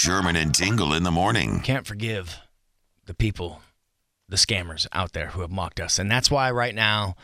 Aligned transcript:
Sherman 0.00 0.34
and 0.34 0.54
Tingle 0.54 0.94
in 0.94 1.02
the 1.02 1.10
morning. 1.10 1.60
Can't 1.60 1.86
forgive 1.86 2.38
the 3.04 3.12
people, 3.12 3.60
the 4.30 4.36
scammers 4.36 4.86
out 4.94 5.12
there 5.12 5.28
who 5.28 5.42
have 5.42 5.50
mocked 5.50 5.78
us. 5.78 5.98
And 5.98 6.10
that's 6.10 6.30
why 6.30 6.50
right 6.50 6.74
now 6.74 7.16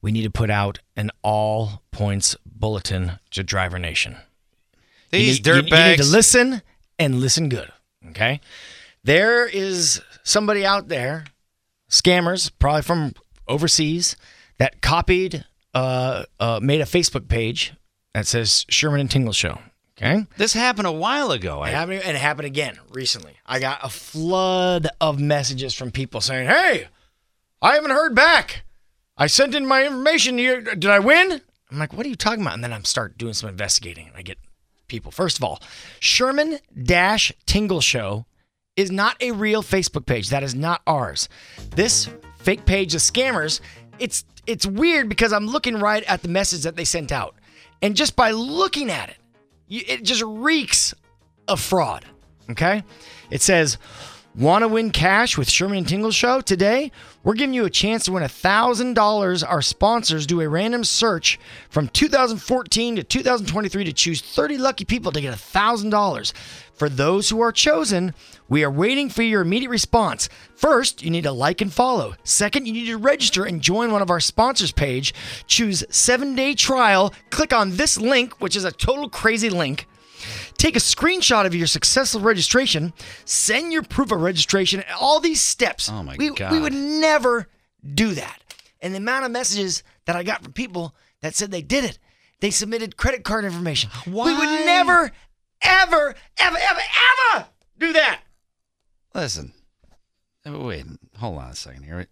we 0.00 0.12
need 0.12 0.22
to 0.22 0.30
put 0.30 0.48
out 0.48 0.78
an 0.96 1.10
all 1.22 1.82
points 1.90 2.34
bulletin 2.46 3.18
to 3.32 3.42
Driver 3.42 3.78
Nation. 3.78 4.16
These 5.10 5.20
you 5.20 5.26
need, 5.26 5.46
you- 5.46 5.54
you 5.54 5.62
need 5.62 5.68
to 5.98 6.04
listen 6.04 6.62
and 6.98 7.20
listen 7.20 7.50
good. 7.50 7.70
Okay. 8.08 8.40
There 9.04 9.46
is 9.46 10.00
somebody 10.22 10.64
out 10.64 10.88
there, 10.88 11.26
scammers, 11.90 12.50
probably 12.58 12.80
from 12.82 13.12
overseas, 13.46 14.16
that 14.56 14.80
copied, 14.80 15.44
uh, 15.74 16.24
uh, 16.40 16.60
made 16.62 16.80
a 16.80 16.84
Facebook 16.86 17.28
page 17.28 17.74
that 18.14 18.26
says 18.26 18.64
Sherman 18.70 19.00
and 19.00 19.10
Tingle 19.10 19.34
Show. 19.34 19.58
Okay. 20.02 20.26
This 20.36 20.52
happened 20.52 20.88
a 20.88 20.92
while 20.92 21.30
ago. 21.30 21.62
It 21.62 21.68
I, 21.68 21.70
happened, 21.70 22.02
and 22.04 22.16
it 22.16 22.20
happened 22.20 22.46
again 22.46 22.76
recently. 22.90 23.36
I 23.46 23.60
got 23.60 23.84
a 23.84 23.88
flood 23.88 24.88
of 25.00 25.20
messages 25.20 25.74
from 25.74 25.92
people 25.92 26.20
saying, 26.20 26.48
"Hey, 26.48 26.88
I 27.60 27.74
haven't 27.74 27.92
heard 27.92 28.14
back. 28.14 28.64
I 29.16 29.28
sent 29.28 29.54
in 29.54 29.64
my 29.64 29.86
information. 29.86 30.38
You, 30.38 30.60
did 30.60 30.86
I 30.86 30.98
win?" 30.98 31.40
I'm 31.70 31.78
like, 31.78 31.92
"What 31.92 32.04
are 32.04 32.08
you 32.08 32.16
talking 32.16 32.42
about?" 32.42 32.54
And 32.54 32.64
then 32.64 32.72
I 32.72 32.80
start 32.80 33.16
doing 33.16 33.32
some 33.32 33.48
investigating. 33.48 34.08
And 34.08 34.16
I 34.16 34.22
get 34.22 34.38
people. 34.88 35.12
First 35.12 35.36
of 35.38 35.44
all, 35.44 35.62
Sherman 36.00 36.58
Dash 36.82 37.32
Tingle 37.46 37.80
Show 37.80 38.26
is 38.74 38.90
not 38.90 39.16
a 39.22 39.30
real 39.30 39.62
Facebook 39.62 40.06
page. 40.06 40.30
That 40.30 40.42
is 40.42 40.54
not 40.54 40.82
ours. 40.84 41.28
This 41.76 42.08
fake 42.38 42.66
page 42.66 42.94
of 42.96 43.02
scammers. 43.02 43.60
It's 44.00 44.24
it's 44.48 44.66
weird 44.66 45.08
because 45.08 45.32
I'm 45.32 45.46
looking 45.46 45.78
right 45.78 46.02
at 46.04 46.22
the 46.22 46.28
message 46.28 46.62
that 46.62 46.74
they 46.74 46.84
sent 46.84 47.12
out, 47.12 47.36
and 47.80 47.94
just 47.94 48.16
by 48.16 48.32
looking 48.32 48.90
at 48.90 49.08
it, 49.10 49.16
it 49.80 50.02
just 50.02 50.22
reeks 50.22 50.94
of 51.48 51.60
fraud. 51.60 52.04
Okay? 52.50 52.84
It 53.30 53.42
says, 53.42 53.78
Want 54.34 54.62
to 54.62 54.68
win 54.68 54.92
cash 54.92 55.36
with 55.36 55.50
Sherman 55.50 55.76
and 55.76 55.86
Tingle 55.86 56.10
Show? 56.10 56.40
Today, 56.40 56.90
we're 57.22 57.34
giving 57.34 57.52
you 57.52 57.66
a 57.66 57.70
chance 57.70 58.06
to 58.06 58.12
win 58.12 58.22
$1,000. 58.22 59.44
Our 59.46 59.60
sponsors 59.60 60.26
do 60.26 60.40
a 60.40 60.48
random 60.48 60.84
search 60.84 61.38
from 61.68 61.88
2014 61.88 62.96
to 62.96 63.02
2023 63.04 63.84
to 63.84 63.92
choose 63.92 64.22
30 64.22 64.56
lucky 64.56 64.86
people 64.86 65.12
to 65.12 65.20
get 65.20 65.34
$1,000. 65.34 66.32
For 66.72 66.88
those 66.88 67.28
who 67.28 67.42
are 67.42 67.52
chosen, 67.52 68.14
we 68.48 68.64
are 68.64 68.70
waiting 68.70 69.10
for 69.10 69.22
your 69.22 69.42
immediate 69.42 69.68
response. 69.68 70.30
First, 70.54 71.02
you 71.02 71.10
need 71.10 71.24
to 71.24 71.32
like 71.32 71.60
and 71.60 71.70
follow. 71.70 72.14
Second, 72.24 72.64
you 72.64 72.72
need 72.72 72.86
to 72.86 72.96
register 72.96 73.44
and 73.44 73.60
join 73.60 73.92
one 73.92 74.00
of 74.00 74.08
our 74.08 74.18
sponsors 74.18 74.72
page. 74.72 75.12
Choose 75.46 75.84
7-day 75.90 76.54
trial. 76.54 77.12
Click 77.28 77.52
on 77.52 77.76
this 77.76 77.98
link, 77.98 78.40
which 78.40 78.56
is 78.56 78.64
a 78.64 78.72
total 78.72 79.10
crazy 79.10 79.50
link. 79.50 79.86
Take 80.58 80.76
a 80.76 80.80
screenshot 80.80 81.46
of 81.46 81.54
your 81.54 81.66
successful 81.66 82.20
registration, 82.20 82.92
send 83.24 83.72
your 83.72 83.82
proof 83.82 84.12
of 84.12 84.20
registration, 84.20 84.82
all 85.00 85.20
these 85.20 85.40
steps. 85.40 85.90
Oh 85.90 86.02
my 86.02 86.16
we, 86.18 86.30
God. 86.30 86.52
We 86.52 86.60
would 86.60 86.74
never 86.74 87.48
do 87.94 88.14
that. 88.14 88.38
And 88.80 88.94
the 88.94 88.98
amount 88.98 89.24
of 89.24 89.30
messages 89.30 89.82
that 90.06 90.16
I 90.16 90.22
got 90.22 90.42
from 90.42 90.52
people 90.52 90.94
that 91.20 91.34
said 91.34 91.50
they 91.50 91.62
did 91.62 91.84
it, 91.84 91.98
they 92.40 92.50
submitted 92.50 92.96
credit 92.96 93.24
card 93.24 93.44
information. 93.44 93.90
Why? 94.04 94.26
We 94.26 94.38
would 94.38 94.66
never, 94.66 95.12
ever, 95.62 96.14
ever, 96.38 96.58
ever, 96.58 96.80
ever 97.34 97.46
do 97.78 97.92
that. 97.92 98.20
listen. 99.14 99.52
Uh, 100.44 100.58
Wait, 100.58 100.84
hold 101.18 101.38
on 101.38 101.50
a 101.50 101.54
second 101.54 101.84
here. 101.84 102.06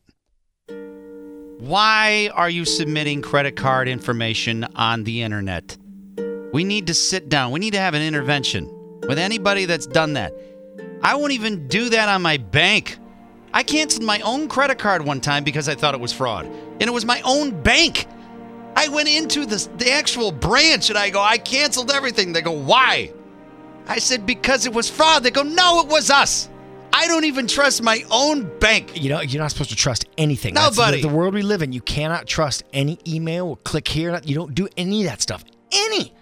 Why 1.58 2.30
are 2.32 2.48
you 2.48 2.64
submitting 2.64 3.20
credit 3.22 3.56
card 3.56 3.88
information 3.88 4.64
on 4.76 5.04
the 5.04 5.22
internet? 5.22 5.76
We 6.52 6.64
need 6.64 6.86
to 6.88 6.94
sit 6.94 7.28
down. 7.28 7.52
We 7.52 7.60
need 7.60 7.72
to 7.72 7.78
have 7.78 7.94
an 7.94 8.02
intervention 8.02 9.00
with 9.06 9.18
anybody 9.18 9.66
that's 9.66 9.86
done 9.86 10.14
that. 10.14 10.34
I 11.02 11.14
won't 11.14 11.32
even 11.32 11.68
do 11.68 11.90
that 11.90 12.08
on 12.08 12.22
my 12.22 12.36
bank. 12.36 12.98
I 13.52 13.62
canceled 13.62 14.04
my 14.04 14.20
own 14.20 14.48
credit 14.48 14.78
card 14.78 15.02
one 15.04 15.20
time 15.20 15.44
because 15.44 15.68
I 15.68 15.74
thought 15.74 15.94
it 15.94 16.00
was 16.00 16.12
fraud. 16.12 16.46
And 16.46 16.82
it 16.82 16.92
was 16.92 17.04
my 17.04 17.20
own 17.22 17.62
bank. 17.62 18.06
I 18.76 18.88
went 18.88 19.08
into 19.08 19.46
the, 19.46 19.68
the 19.78 19.90
actual 19.92 20.30
branch 20.30 20.90
and 20.90 20.98
I 20.98 21.10
go, 21.10 21.20
I 21.20 21.38
canceled 21.38 21.90
everything. 21.90 22.32
They 22.32 22.42
go, 22.42 22.52
why? 22.52 23.12
I 23.86 23.98
said, 23.98 24.24
because 24.26 24.66
it 24.66 24.72
was 24.72 24.88
fraud. 24.88 25.22
They 25.22 25.30
go, 25.30 25.42
no, 25.42 25.80
it 25.80 25.88
was 25.88 26.10
us. 26.10 26.48
I 26.92 27.06
don't 27.08 27.24
even 27.24 27.46
trust 27.46 27.82
my 27.82 28.04
own 28.10 28.58
bank. 28.58 29.00
You 29.00 29.10
know, 29.10 29.20
you're 29.20 29.40
not 29.42 29.50
supposed 29.50 29.70
to 29.70 29.76
trust 29.76 30.06
anything. 30.18 30.54
That's 30.54 30.76
the- 30.76 30.82
Nobody. 30.82 31.02
the, 31.02 31.08
world 31.08 31.34
we 31.34 31.42
live 31.42 31.62
in, 31.62 31.72
you 31.72 31.80
cannot 31.80 32.26
trust 32.26 32.62
any 32.72 32.98
email 33.06 33.48
or 33.48 33.56
click 33.58 33.88
here. 33.88 34.20
You 34.24 34.34
don't 34.34 34.54
do 34.54 34.68
any 34.76 35.04
of 35.04 35.10
that 35.10 35.20
stuff. 35.20 35.44
Any. 35.72 36.12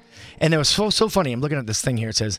And 0.40 0.54
it 0.54 0.58
was 0.58 0.68
so 0.68 0.90
so 0.90 1.08
funny. 1.08 1.32
I'm 1.32 1.40
looking 1.40 1.58
at 1.58 1.66
this 1.66 1.82
thing 1.82 1.96
here. 1.96 2.10
It 2.10 2.16
says 2.16 2.38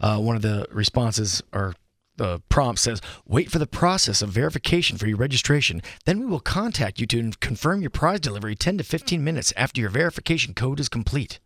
uh, 0.00 0.18
one 0.18 0.36
of 0.36 0.42
the 0.42 0.66
responses 0.70 1.42
or 1.52 1.74
the 2.16 2.40
prompt 2.48 2.80
says, 2.80 3.00
"Wait 3.26 3.50
for 3.50 3.58
the 3.58 3.66
process 3.66 4.22
of 4.22 4.30
verification 4.30 4.96
for 4.98 5.06
your 5.06 5.18
registration. 5.18 5.82
Then 6.04 6.20
we 6.20 6.26
will 6.26 6.40
contact 6.40 7.00
you 7.00 7.06
to 7.08 7.32
confirm 7.40 7.80
your 7.80 7.90
prize 7.90 8.20
delivery 8.20 8.54
10 8.54 8.78
to 8.78 8.84
15 8.84 9.22
minutes 9.22 9.52
after 9.56 9.80
your 9.80 9.90
verification 9.90 10.54
code 10.54 10.80
is 10.80 10.88
complete." 10.88 11.38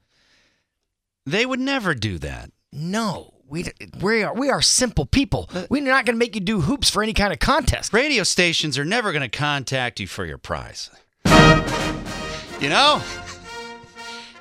They 1.26 1.44
would 1.44 1.60
never 1.60 1.94
do 1.94 2.18
that. 2.18 2.50
No, 2.72 3.34
we 3.46 3.66
we 4.00 4.22
are 4.22 4.34
we 4.34 4.48
are 4.48 4.62
simple 4.62 5.06
people. 5.06 5.50
We're 5.68 5.82
not 5.82 6.06
going 6.06 6.14
to 6.14 6.18
make 6.18 6.34
you 6.34 6.40
do 6.40 6.62
hoops 6.62 6.88
for 6.88 7.02
any 7.02 7.12
kind 7.12 7.32
of 7.32 7.40
contest. 7.40 7.92
Radio 7.92 8.22
stations 8.22 8.78
are 8.78 8.84
never 8.84 9.12
going 9.12 9.28
to 9.28 9.38
contact 9.38 10.00
you 10.00 10.06
for 10.06 10.24
your 10.24 10.38
prize. 10.38 10.90
You 12.60 12.68
know? 12.68 13.02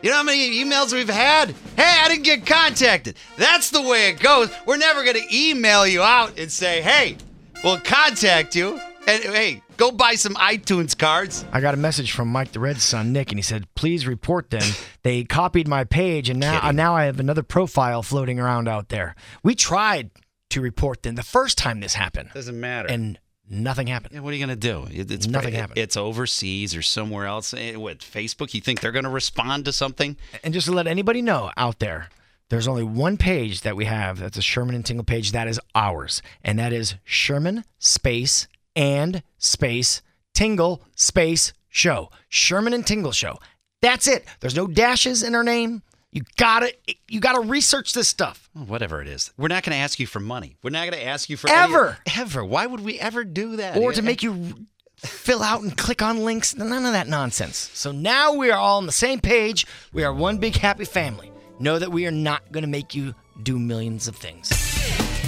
You 0.01 0.09
know 0.11 0.17
how 0.17 0.23
many 0.23 0.63
emails 0.63 0.93
we've 0.93 1.09
had? 1.09 1.49
Hey, 1.75 1.99
I 2.03 2.07
didn't 2.07 2.23
get 2.23 2.45
contacted. 2.45 3.17
That's 3.37 3.69
the 3.69 3.81
way 3.81 4.09
it 4.09 4.19
goes. 4.19 4.49
We're 4.65 4.77
never 4.77 5.03
going 5.03 5.17
to 5.17 5.35
email 5.35 5.85
you 5.85 6.01
out 6.01 6.39
and 6.39 6.49
say, 6.51 6.81
hey, 6.81 7.17
we'll 7.63 7.79
contact 7.79 8.55
you. 8.55 8.79
And 9.07 9.23
hey, 9.23 9.61
go 9.75 9.91
buy 9.91 10.15
some 10.15 10.35
iTunes 10.35 10.97
cards. 10.97 11.43
I 11.51 11.59
got 11.61 11.73
a 11.73 11.77
message 11.77 12.11
from 12.11 12.27
Mike 12.29 12.51
the 12.53 12.59
Red's 12.59 12.83
son, 12.83 13.11
Nick, 13.11 13.31
and 13.31 13.39
he 13.39 13.41
said, 13.41 13.65
"Please 13.75 14.05
report 14.05 14.51
them. 14.51 14.61
They 15.03 15.23
copied 15.23 15.67
my 15.67 15.83
page, 15.83 16.29
and 16.29 16.39
now 16.39 16.59
Kidding. 16.59 16.75
now 16.75 16.95
I 16.95 17.05
have 17.05 17.19
another 17.19 17.41
profile 17.41 18.03
floating 18.03 18.39
around 18.39 18.67
out 18.67 18.89
there. 18.89 19.15
We 19.41 19.55
tried 19.55 20.11
to 20.51 20.61
report 20.61 21.01
them 21.03 21.15
the 21.15 21.23
first 21.23 21.57
time 21.57 21.79
this 21.79 21.95
happened, 21.95 22.29
Doesn't 22.35 22.59
matter. 22.59 22.87
and 22.89 23.17
nothing 23.49 23.87
happened. 23.87 24.13
Yeah, 24.13 24.19
what 24.21 24.31
are 24.33 24.37
you 24.37 24.45
going 24.45 24.57
to 24.59 24.67
do? 24.67 24.87
It- 24.91 25.11
It's 25.11 25.27
Nothing 25.27 25.53
it- 25.53 25.59
happened. 25.59 25.77
It's 25.79 25.97
overseas 25.97 26.75
or 26.75 26.81
somewhere 26.81 27.25
else. 27.25 27.53
Eh, 27.53 27.75
What 27.75 27.99
Facebook? 27.99 28.53
You 28.53 28.61
think 28.61 28.81
they're 28.81 28.91
going 28.91 29.03
to 29.03 29.09
respond 29.09 29.65
to 29.65 29.73
something? 29.73 30.17
And 30.43 30.53
just 30.53 30.65
to 30.67 30.73
let 30.73 30.87
anybody 30.87 31.21
know 31.21 31.51
out 31.57 31.79
there, 31.79 32.09
there's 32.49 32.67
only 32.67 32.83
one 32.83 33.17
page 33.17 33.61
that 33.61 33.75
we 33.75 33.85
have 33.85 34.19
that's 34.19 34.37
a 34.37 34.41
Sherman 34.41 34.75
and 34.75 34.85
Tingle 34.85 35.03
page 35.05 35.31
that 35.33 35.47
is 35.47 35.59
ours, 35.75 36.21
and 36.43 36.57
that 36.59 36.73
is 36.73 36.95
Sherman 37.03 37.63
space 37.77 38.47
and 38.75 39.21
space 39.37 40.01
Tingle 40.33 40.81
space 40.95 41.53
show. 41.67 42.09
Sherman 42.29 42.73
and 42.73 42.85
Tingle 42.87 43.11
show. 43.11 43.39
That's 43.81 44.07
it. 44.07 44.25
There's 44.39 44.55
no 44.55 44.67
dashes 44.67 45.21
in 45.23 45.35
our 45.35 45.43
name. 45.43 45.83
You 46.11 46.23
gotta 46.37 46.73
you 47.07 47.19
gotta 47.19 47.41
research 47.41 47.93
this 47.93 48.07
stuff. 48.07 48.49
Well, 48.55 48.65
Whatever 48.65 49.01
it 49.01 49.07
is, 49.07 49.31
we're 49.37 49.47
not 49.47 49.63
going 49.63 49.73
to 49.77 49.81
ask 49.81 49.99
you 49.99 50.07
for 50.07 50.19
money. 50.19 50.57
We're 50.63 50.71
not 50.71 50.89
going 50.89 50.99
to 50.99 51.05
ask 51.05 51.29
you 51.29 51.37
for 51.37 51.49
any- 51.49 51.59
Ever. 51.73 51.97
ever. 52.17 52.43
Why 52.43 52.65
would 52.65 52.79
we 52.79 52.99
ever 52.99 53.23
do 53.23 53.57
that? 53.57 53.77
Or 53.77 53.93
to 53.93 54.01
make 54.01 54.23
you 54.23 54.65
fill 54.97 55.43
out 55.43 55.61
and 55.61 55.77
click 55.77 56.01
on 56.01 56.25
links. 56.25 56.55
None 56.55 56.85
of 56.85 56.93
that 56.93 57.07
nonsense. 57.07 57.69
So 57.73 57.91
now 57.91 58.33
we 58.33 58.49
are 58.49 58.57
all 58.57 58.77
on 58.77 58.85
the 58.87 58.91
same 58.91 59.19
page. 59.19 59.67
We 59.93 60.03
are 60.03 60.11
one 60.13 60.39
big 60.39 60.55
happy 60.55 60.85
family. 60.85 61.31
Know 61.59 61.77
that 61.77 61.91
we 61.91 62.07
are 62.07 62.11
not 62.11 62.51
going 62.51 62.63
to 62.63 62.69
make 62.69 62.95
you 62.95 63.13
do 63.43 63.59
millions 63.59 64.07
of 64.07 64.15
things. 64.15 64.49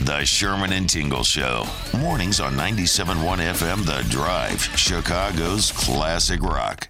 The 0.03 0.25
Sherman 0.25 0.73
and 0.73 0.89
Tingle 0.89 1.23
Show. 1.23 1.65
Mornings 1.99 2.39
on 2.39 2.53
97.1 2.55 3.37
FM 3.37 3.85
The 3.85 4.03
Drive, 4.09 4.61
Chicago's 4.75 5.71
classic 5.71 6.41
rock. 6.41 6.89